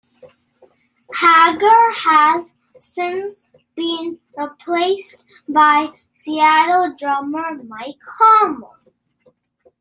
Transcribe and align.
Hagar 1.13 1.91
has 1.91 2.55
since 2.79 3.51
been 3.75 4.17
replaced 4.35 5.23
by 5.47 5.89
Seattle 6.11 6.95
drummer 6.97 7.63
Mike 7.63 7.99
Hommel. 8.19 8.77